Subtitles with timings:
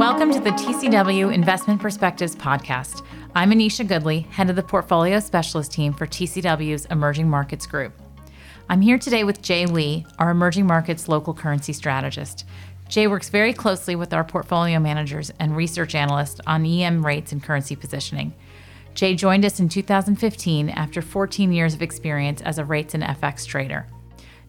[0.00, 3.04] Welcome to the TCW Investment Perspectives podcast.
[3.34, 7.92] I'm Anisha Goodly, head of the portfolio specialist team for TCW's Emerging Markets Group.
[8.70, 12.46] I'm here today with Jae Lee, our emerging markets local currency strategist.
[12.88, 17.42] Jae works very closely with our portfolio managers and research analysts on EM rates and
[17.42, 18.32] currency positioning.
[18.94, 23.46] Jae joined us in 2015 after 14 years of experience as a rates and FX
[23.46, 23.86] trader.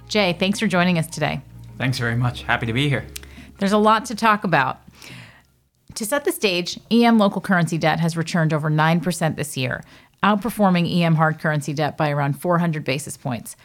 [0.07, 1.41] Jae, thanks for joining us today.
[1.77, 2.43] Thanks very much.
[2.43, 3.05] Happy to be here.
[3.59, 4.81] There's a lot to talk about.
[5.95, 9.83] To set the stage, EM local currency debt has returned over 9% this year,
[10.23, 13.55] outperforming EM hard currency debt by around 400 basis points.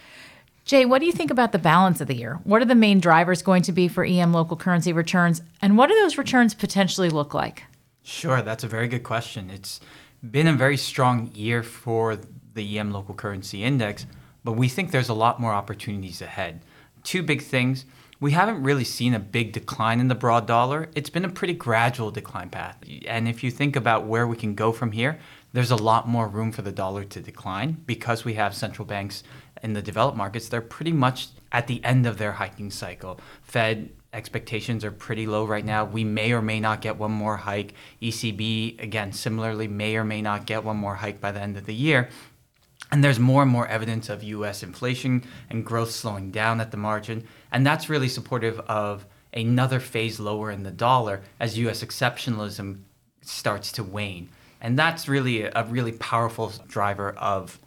[0.67, 2.41] Jae, what do you think about the balance of the year?
[2.43, 5.89] What are the main drivers going to be for EM local currency returns, and what
[5.89, 7.63] do those returns potentially look like?
[8.03, 9.49] Sure, that's a very good question.
[9.51, 9.81] It's
[10.29, 12.19] been a very strong year for
[12.55, 14.07] the EM local currency index,
[14.43, 16.63] but we think there's a lot more opportunities ahead.
[17.05, 17.85] Two big things.
[18.19, 20.89] We haven't really seen a big decline in the broad dollar.
[20.95, 22.79] It's been a pretty gradual decline path.
[23.07, 25.19] And if you think about where we can go from here,
[25.53, 29.23] there's a lot more room for the dollar to decline because we have central banks
[29.63, 30.49] in the developed markets.
[30.49, 33.21] They're pretty much at the end of their hiking cycle.
[33.43, 35.85] Fed expectations are pretty low right now.
[35.85, 37.75] We may or may not get one more hike.
[38.01, 41.67] ECB, again, similarly, may or may not get one more hike by the end of
[41.67, 42.09] the year.
[42.91, 46.77] And there's more and more evidence of US inflation and growth slowing down at the
[46.77, 47.25] margin.
[47.51, 52.81] And that's really supportive of another phase lower in the dollar as US exceptionalism
[53.23, 54.29] starts to wane.
[54.61, 57.59] And that's really a really powerful driver of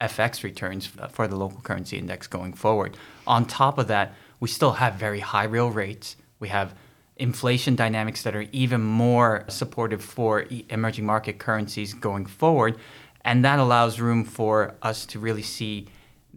[0.00, 2.96] FX returns for the local currency index going forward.
[3.26, 6.16] On top of that, we still have very high real rates.
[6.38, 6.74] We have
[7.16, 12.78] inflation dynamics that are even more supportive for emerging market currencies going forward.
[13.24, 15.88] And that allows room for us to really see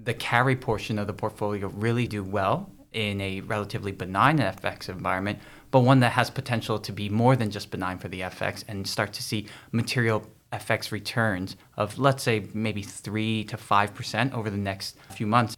[0.03, 5.39] the carry portion of the portfolio really do well in a relatively benign FX environment,
[5.69, 8.85] but one that has potential to be more than just benign for the FX and
[8.87, 14.57] start to see material FX returns of, let's say, maybe 3 to 5% over the
[14.57, 15.55] next few months.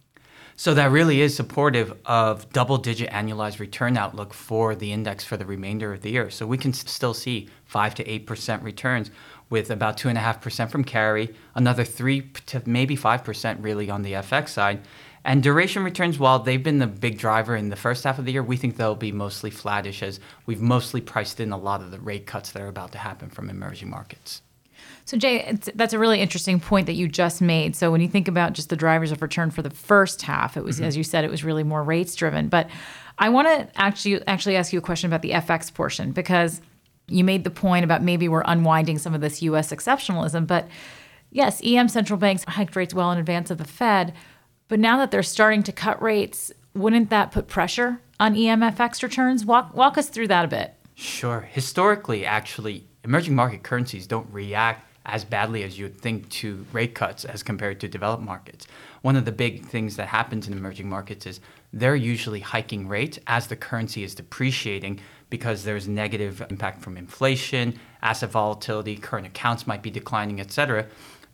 [0.56, 5.36] So that really is supportive of double digit annualized return outlook for the index for
[5.36, 6.30] the remainder of the year.
[6.30, 9.10] So we can still see 5 to 8% returns
[9.50, 14.80] with about 2.5% from carry, another 3 to maybe 5% really on the FX side.
[15.24, 18.32] And duration returns, while they've been the big driver in the first half of the
[18.32, 21.90] year, we think they'll be mostly flattish as we've mostly priced in a lot of
[21.90, 24.42] the rate cuts that are about to happen from emerging markets.
[25.06, 27.74] So, Jae, that's a really interesting point that you just made.
[27.76, 30.64] So, when you think about just the drivers of return for the first half, it
[30.64, 30.86] was, mm-hmm.
[30.86, 32.48] as you said, it was really more rates driven.
[32.48, 32.68] But
[33.18, 36.60] I want to actually actually ask you a question about the FX portion because
[37.08, 39.72] you made the point about maybe we're unwinding some of this U.S.
[39.72, 40.46] exceptionalism.
[40.46, 40.68] But
[41.30, 44.14] yes, EM central banks hiked rates well in advance of the Fed.
[44.68, 49.02] But now that they're starting to cut rates, wouldn't that put pressure on EM FX
[49.02, 49.44] returns?
[49.44, 50.74] Walk walk us through that a bit.
[50.94, 51.40] Sure.
[51.40, 56.94] Historically, actually, emerging market currencies don't react as badly as you would think to rate
[56.94, 58.66] cuts as compared to developed markets.
[59.02, 61.40] One of the big things that happens in emerging markets is
[61.72, 67.78] they're usually hiking rates as the currency is depreciating because there's negative impact from inflation,
[68.02, 70.86] asset volatility, current accounts might be declining, et cetera.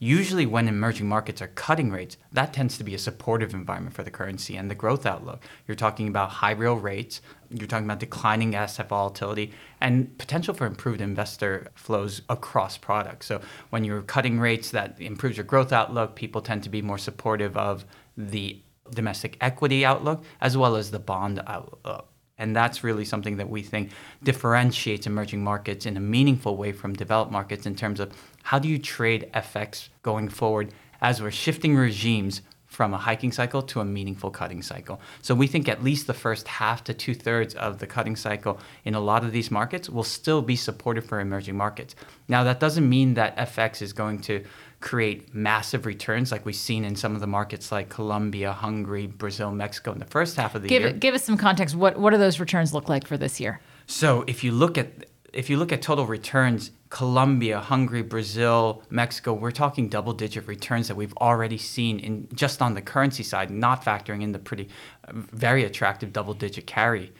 [0.02, 4.02] Usually, when emerging markets are cutting rates, that tends to be a supportive environment for
[4.02, 5.42] the currency and the growth outlook.
[5.68, 10.66] You're talking about high real rates, you're talking about declining asset volatility, and potential for
[10.66, 13.26] improved investor flows across products.
[13.26, 16.16] So, when you're cutting rates, that improves your growth outlook.
[16.16, 17.84] People tend to be more supportive of
[18.16, 18.62] the
[18.94, 22.09] domestic equity outlook as well as the bond outlook.
[22.40, 23.90] And that's really something that we think
[24.24, 28.12] differentiates emerging markets in a meaningful way from developed markets in terms of
[28.42, 33.62] how do you trade FX going forward as we're shifting regimes from a hiking cycle
[33.62, 35.00] to a meaningful cutting cycle.
[35.22, 38.60] So we think at least the first half to two thirds of the cutting cycle
[38.84, 41.96] in a lot of these markets will still be supportive for emerging markets.
[42.28, 44.44] Now, that doesn't mean that FX is going to
[44.80, 49.50] create massive returns like we've seen in some of the markets like Colombia, Hungary, Brazil,
[49.50, 50.92] Mexico in the first half of the give, year.
[50.92, 51.74] Give us some context.
[51.74, 53.60] What what do those returns look like for this year?
[53.86, 59.32] So if you look at if you look at total returns, Colombia, Hungary, Brazil, Mexico,
[59.32, 63.50] we're talking double digit returns that we've already seen in just on the currency side,
[63.50, 64.68] not factoring in the pretty
[65.06, 67.12] uh, very attractive double digit carry.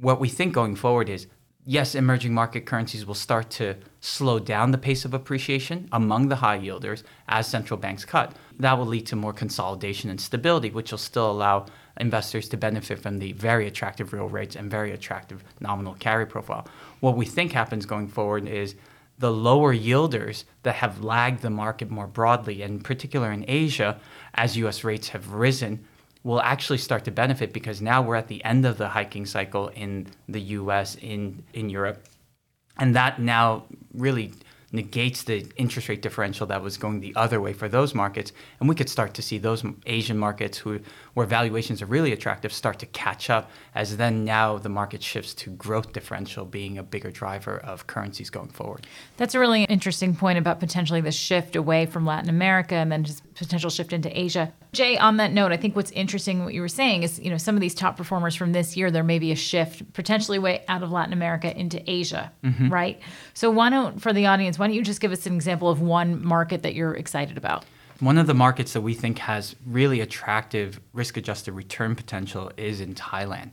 [0.00, 1.26] What we think going forward is
[1.68, 6.36] yes, emerging market currencies will start to slow down the pace of appreciation among the
[6.36, 8.34] high yielders as central banks cut.
[8.58, 11.66] That will lead to more consolidation and stability, which will still allow
[12.00, 16.66] investors to benefit from the very attractive real rates and very attractive nominal carry profile.
[17.00, 18.74] What we think happens going forward is
[19.18, 24.00] the lower yielders that have lagged the market more broadly, and in particular in Asia,
[24.32, 25.84] as US rates have risen,
[26.24, 29.68] will actually start to benefit because now we're at the end of the hiking cycle
[29.68, 32.04] in the US, in, in Europe.
[32.78, 34.32] And that now really
[34.70, 38.32] negates the interest rate differential that was going the other way for those markets.
[38.60, 40.80] And we could start to see those Asian markets who,
[41.14, 45.32] where valuations are really attractive start to catch up as then now the market shifts
[45.34, 48.86] to growth differential being a bigger driver of currencies going forward.
[49.16, 53.04] That's a really interesting point about potentially the shift away from Latin America and then
[53.04, 54.52] just potential shift into Asia.
[54.72, 57.36] Jae, on that note, I think what's interesting what you were saying is, you know,
[57.36, 60.64] some of these top performers from this year, there may be a shift potentially way
[60.68, 62.68] out of Latin America into Asia, mm-hmm.
[62.68, 63.00] right?
[63.34, 65.80] So why don't, for the audience, why don't you just give us an example of
[65.80, 67.64] one market that you're excited about?
[68.00, 72.80] One of the markets that we think has really attractive risk adjusted return potential is
[72.80, 73.50] in Thailand.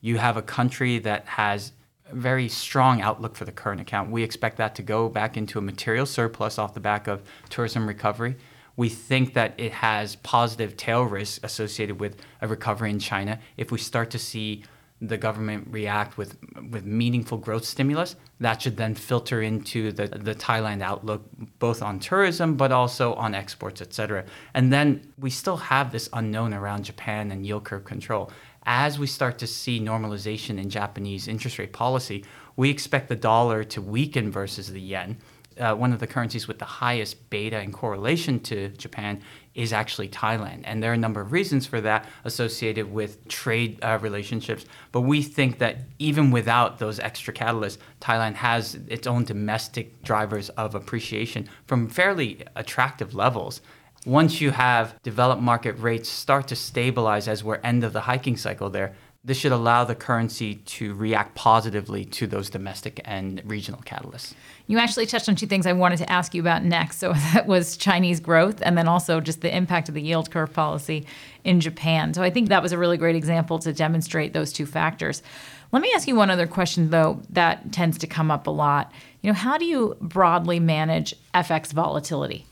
[0.00, 1.72] You have a country that has
[2.12, 4.10] very strong outlook for the current account.
[4.10, 7.86] We expect that to go back into a material surplus off the back of tourism
[7.86, 8.36] recovery.
[8.80, 13.38] We think that it has positive tail risk associated with a recovery in China.
[13.58, 14.62] If we start to see
[15.02, 16.38] the government react with
[16.70, 21.22] with meaningful growth stimulus, that should then filter into the, the Thailand outlook,
[21.58, 24.24] both on tourism but also on exports, et cetera.
[24.54, 28.30] And then we still have this unknown around Japan and yield curve control.
[28.64, 32.24] As we start to see normalization in Japanese interest rate policy,
[32.56, 35.18] we expect the dollar to weaken versus the yen
[35.60, 39.20] uh, one of the currencies with the highest beta in correlation to Japan
[39.54, 40.62] is actually Thailand.
[40.64, 44.64] And there are a number of reasons for that associated with trade uh, relationships.
[44.92, 50.48] But we think that even without those extra catalysts, Thailand has its own domestic drivers
[50.50, 53.60] of appreciation from fairly attractive levels.
[54.06, 58.36] Once you have developed market rates start to stabilize as we're end of the hiking
[58.36, 63.80] cycle there, this should allow the currency to react positively to those domestic and regional
[63.82, 64.32] catalysts.
[64.66, 66.98] You actually touched on two things I wanted to ask you about next.
[66.98, 70.52] So that was Chinese growth and then also just the impact of the yield curve
[70.52, 71.06] policy
[71.44, 72.14] in Japan.
[72.14, 75.22] So I think that was a really great example to demonstrate those two factors.
[75.70, 78.90] Let me ask you one other question though that tends to come up a lot.
[79.20, 82.46] You know, how do you broadly manage FX volatility?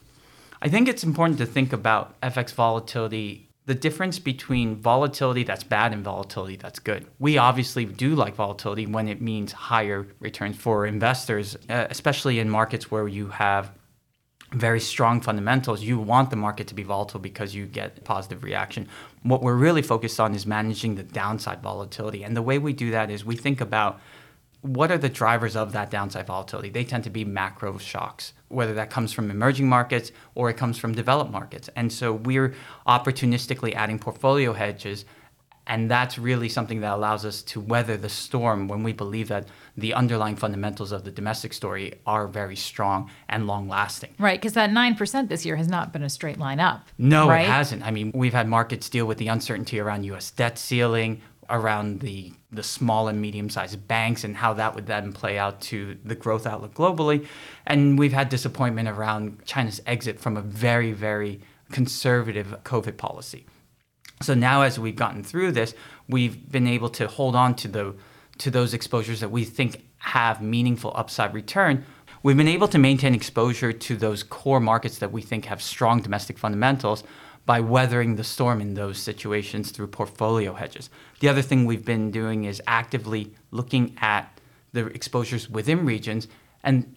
[0.60, 5.92] I think it's important to think about FX volatility the difference between volatility that's bad
[5.92, 7.06] and volatility that's good.
[7.18, 12.48] We obviously do like volatility when it means higher returns for investors, uh, especially in
[12.48, 13.70] markets where you have
[14.52, 15.82] very strong fundamentals.
[15.82, 18.88] You want the market to be volatile because you get positive reaction.
[19.22, 22.24] What we're really focused on is managing the downside volatility.
[22.24, 24.00] And the way we do that is we think about
[24.62, 26.70] what are the drivers of that downside volatility?
[26.70, 30.78] They tend to be macro shocks, whether that comes from emerging markets or it comes
[30.78, 31.68] from developed markets.
[31.76, 32.54] And so we're
[32.86, 35.04] opportunistically adding portfolio hedges.
[35.66, 39.48] And that's really something that allows us to weather the storm when we believe that
[39.76, 44.14] the underlying fundamentals of the domestic story are very strong and long lasting.
[44.18, 46.88] Right, because that 9% this year has not been a straight line up.
[46.96, 47.42] No, right?
[47.42, 47.84] it hasn't.
[47.84, 52.32] I mean, we've had markets deal with the uncertainty around US debt ceiling, around the
[52.50, 56.14] the small and medium sized banks and how that would then play out to the
[56.14, 57.26] growth outlook globally.
[57.66, 61.40] And we've had disappointment around China's exit from a very, very
[61.70, 63.46] conservative COVID policy.
[64.22, 65.74] So now as we've gotten through this,
[66.08, 67.94] we've been able to hold on to the
[68.38, 71.84] to those exposures that we think have meaningful upside return.
[72.22, 76.00] We've been able to maintain exposure to those core markets that we think have strong
[76.00, 77.04] domestic fundamentals
[77.48, 80.90] by weathering the storm in those situations through portfolio hedges.
[81.20, 84.38] The other thing we've been doing is actively looking at
[84.74, 86.28] the exposures within regions
[86.62, 86.94] and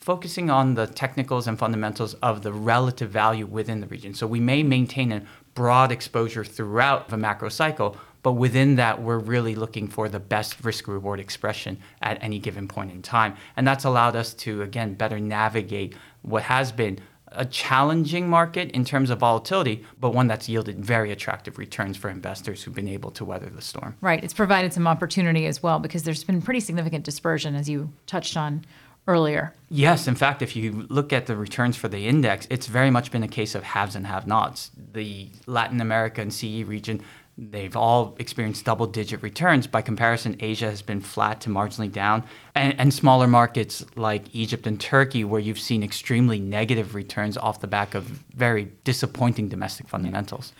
[0.00, 4.12] focusing on the technicals and fundamentals of the relative value within the region.
[4.12, 5.22] So we may maintain a
[5.54, 10.64] broad exposure throughout the macro cycle, but within that, we're really looking for the best
[10.64, 13.36] risk reward expression at any given point in time.
[13.56, 16.98] And that's allowed us to, again, better navigate what has been
[17.34, 22.08] a challenging market in terms of volatility, but one that's yielded very attractive returns for
[22.08, 23.96] investors who've been able to weather the storm.
[24.00, 24.22] Right.
[24.22, 28.36] It's provided some opportunity as well because there's been pretty significant dispersion, as you touched
[28.36, 28.64] on
[29.08, 29.52] earlier.
[29.68, 30.06] Yes.
[30.06, 33.22] In fact, if you look at the returns for the index, it's very much been
[33.22, 34.70] a case of haves and have nots.
[34.92, 37.02] The Latin America and CE region
[37.38, 39.66] They've all experienced double digit returns.
[39.66, 42.24] By comparison, Asia has been flat to marginally down.
[42.54, 47.60] And, and, smaller markets like Egypt and Turkey, where you've seen extremely negative returns off
[47.60, 50.52] the back of very disappointing domestic fundamentals.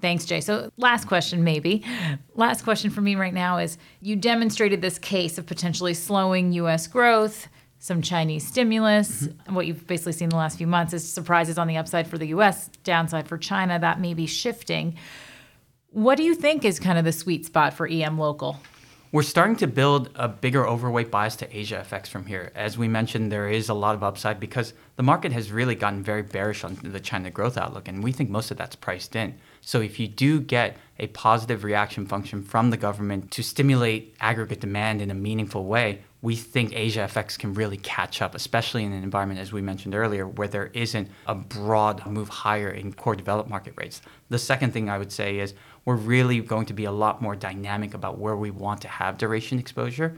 [0.00, 0.42] Thanks, Jae.
[0.42, 1.84] So, last question, maybe.
[2.34, 6.86] Last question for me right now is you demonstrated this case of potentially slowing US
[6.86, 7.48] growth,
[7.78, 9.22] some Chinese stimulus.
[9.22, 9.54] Mm-hmm.
[9.54, 12.26] What you've basically seen the last few months is surprises on the upside for the
[12.28, 13.78] US, downside for China.
[13.78, 14.96] That may be shifting.
[15.92, 18.58] What do you think is kind of the sweet spot for EM local?
[19.12, 22.50] We're starting to build a bigger overweight bias to Asia FX from here.
[22.54, 26.02] As we mentioned, there is a lot of upside because the market has really gotten
[26.02, 29.34] very bearish on the China growth outlook, and we think most of that's priced in.
[29.60, 34.60] So if you do get a positive reaction function from the government to stimulate aggregate
[34.60, 38.92] demand in a meaningful way, we think Asia FX can really catch up, especially in
[38.92, 43.16] an environment, as we mentioned earlier, where there isn't a broad move higher in core
[43.16, 44.00] developed market rates.
[44.28, 45.52] The second thing I would say is
[45.84, 49.18] we're really going to be a lot more dynamic about where we want to have
[49.18, 50.16] duration exposure.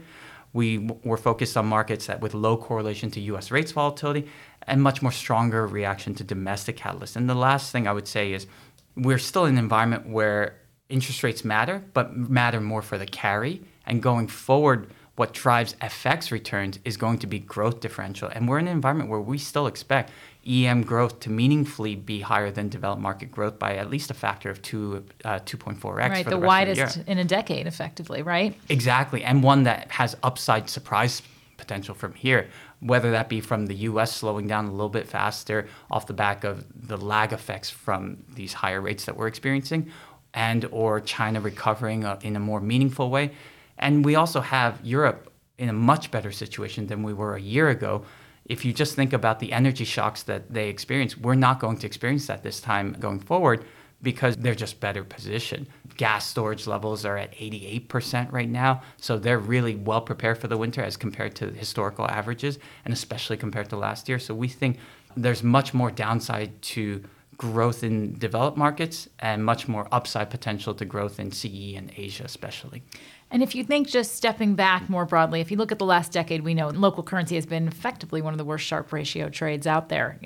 [0.53, 4.27] We, we're focused on markets that with low correlation to US rates volatility
[4.63, 7.15] and much more stronger reaction to domestic catalysts.
[7.15, 8.47] And the last thing I would say is
[8.95, 10.55] we're still in an environment where
[10.89, 13.63] interest rates matter, but matter more for the carry.
[13.85, 18.27] And going forward, what drives FX returns is going to be growth differential.
[18.27, 20.11] And we're in an environment where we still expect
[20.45, 24.49] EM growth to meaningfully be higher than developed market growth by at least a factor
[24.49, 25.97] of two, uh, 2.4x.
[25.97, 28.55] Right, the, the widest the in a decade, effectively, right?
[28.69, 29.23] Exactly.
[29.23, 31.21] And one that has upside surprise
[31.57, 32.49] potential from here,
[32.81, 36.43] whether that be from the US slowing down a little bit faster off the back
[36.43, 39.89] of the lag effects from these higher rates that we're experiencing,
[40.33, 43.31] and or China recovering uh, in a more meaningful way
[43.77, 47.69] and we also have Europe in a much better situation than we were a year
[47.69, 48.03] ago.
[48.45, 51.87] If you just think about the energy shocks that they experienced, we're not going to
[51.87, 53.65] experience that this time going forward
[54.01, 55.67] because they're just better positioned.
[55.97, 60.57] Gas storage levels are at 88% right now, so they're really well prepared for the
[60.57, 64.19] winter as compared to historical averages and especially compared to last year.
[64.19, 64.77] So we think
[65.17, 67.03] there's much more downside to
[67.37, 72.23] growth in developed markets and much more upside potential to growth in CE and Asia
[72.23, 72.83] especially.
[73.31, 76.11] And if you think just stepping back more broadly, if you look at the last
[76.11, 79.67] decade, we know local currency has been effectively one of the worst Sharpe ratio trades
[79.67, 80.19] out there,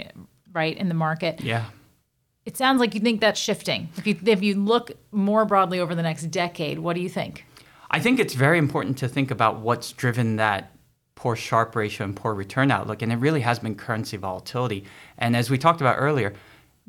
[0.53, 1.41] right, in the market.
[1.41, 1.65] Yeah.
[2.45, 3.89] It sounds like you think that's shifting.
[3.97, 7.45] If you if you look more broadly over the next decade, what do you think?
[7.91, 10.75] I think it's very important to think about what's driven that
[11.15, 14.85] poor Sharpe ratio and poor return outlook, and it really has been currency volatility.
[15.17, 16.33] And as we talked about earlier,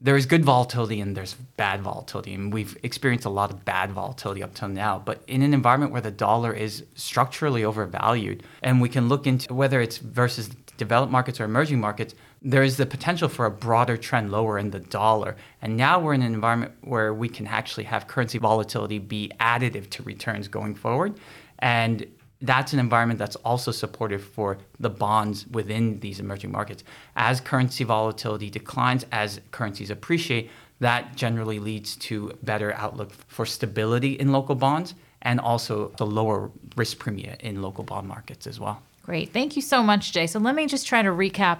[0.02, 2.33] there is good volatility and there's bad volatility.
[2.33, 4.99] And we've experienced a lot of bad volatility up till now.
[4.99, 9.52] But in an environment where the dollar is structurally overvalued, and we can look into
[9.52, 13.99] whether it's versus developed markets or emerging markets, there is the potential for a broader
[13.99, 15.37] trend lower in the dollar.
[15.61, 19.90] And now we're in an environment where we can actually have currency volatility be additive
[19.90, 21.21] to returns going forward.
[21.59, 22.07] And
[22.42, 26.85] that's an environment that's also supportive for the bonds within these emerging markets.
[27.16, 34.14] As currency volatility declines, as currencies appreciate, that generally leads to better outlook for stability
[34.14, 38.82] in local bonds and also the lower risk premium in local bond markets as well.
[39.02, 39.32] Great.
[39.32, 40.28] Thank you so much, Jae.
[40.28, 41.59] So let me just try to recap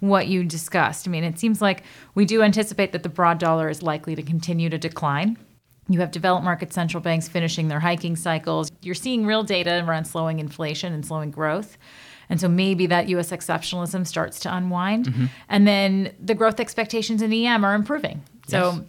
[0.00, 1.06] what you discussed.
[1.06, 1.82] I mean, it seems like
[2.14, 5.38] we do anticipate that the broad dollar is likely to continue to decline.
[5.88, 8.70] You have developed market central banks finishing their hiking cycles.
[8.82, 11.78] You're seeing real data around slowing inflation and slowing growth.
[12.28, 15.06] And so maybe that US exceptionalism starts to unwind.
[15.06, 15.26] Mm-hmm.
[15.48, 18.22] And then the growth expectations in EM are improving.
[18.48, 18.80] So yes.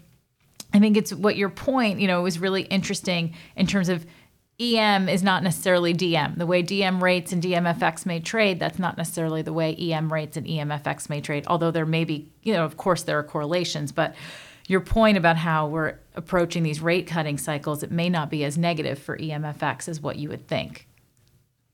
[0.74, 4.06] I think it's what your point, you know, was really interesting in terms of
[4.60, 6.38] EM is not necessarily DM.
[6.38, 10.36] The way DM rates and DMFX may trade, that's not necessarily the way EM rates
[10.36, 11.46] and EMFX may trade.
[11.48, 14.16] Although there may be, you know, of course there are correlations, but
[14.67, 18.57] your point about how we're approaching these rate cutting cycles, it may not be as
[18.57, 20.88] negative for EMFX as what you would think.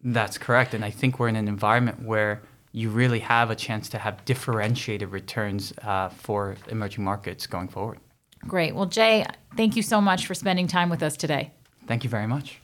[0.03, 0.73] That's correct.
[0.73, 4.23] And I think we're in an environment where you really have a chance to have
[4.25, 7.99] differentiated returns uh, for emerging markets going forward.
[8.47, 8.75] Great.
[8.75, 9.25] Well, Jae,
[9.57, 11.51] thank you so much for spending time with us today.
[11.87, 12.59] Thank you very much.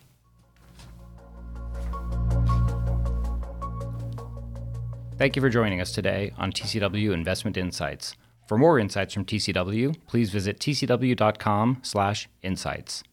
[5.17, 8.15] Thank you for joining us today on TCW Investment Insights.
[8.50, 13.03] For more insights from TCW, please visit tcw.com/insights.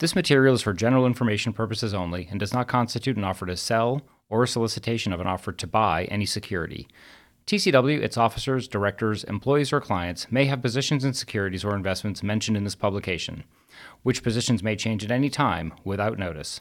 [0.00, 3.56] This material is for general information purposes only and does not constitute an offer to
[3.56, 6.86] sell or a solicitation of an offer to buy any security.
[7.46, 12.58] TCW, its officers, directors, employees, or clients may have positions in securities or investments mentioned
[12.58, 13.44] in this publication,
[14.02, 16.60] which positions may change at any time without notice.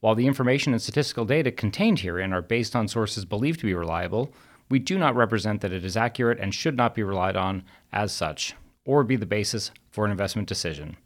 [0.00, 3.74] While the information and statistical data contained herein are based on sources believed to be
[3.74, 4.34] reliable,
[4.68, 8.12] we do not represent that it is accurate and should not be relied on as
[8.12, 8.54] such,
[8.84, 10.96] or be the basis for an investment decision.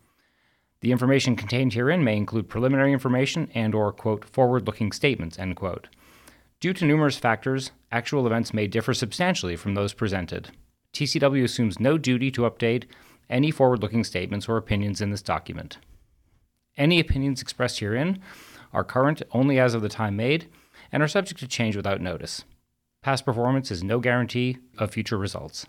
[0.80, 5.88] The information contained herein may include preliminary information and or quote forward-looking statements end quote.
[6.58, 10.50] Due to numerous factors, actual events may differ substantially from those presented.
[10.92, 12.84] TCW assumes no duty to update
[13.28, 15.78] any forward-looking statements or opinions in this document.
[16.76, 18.20] Any opinions expressed herein
[18.72, 20.48] are current only as of the time made
[20.90, 22.44] and are subject to change without notice.
[23.02, 25.64] Past performance is no guarantee of future results.